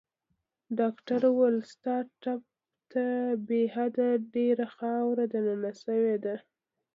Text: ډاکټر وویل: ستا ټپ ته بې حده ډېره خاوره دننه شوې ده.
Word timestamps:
ډاکټر 0.79 1.21
وویل: 1.29 1.57
ستا 1.71 1.95
ټپ 2.21 2.41
ته 2.91 3.05
بې 3.47 3.63
حده 3.75 4.09
ډېره 4.35 4.65
خاوره 4.75 5.25
دننه 5.33 5.71
شوې 5.81 6.15
ده. 6.23 6.35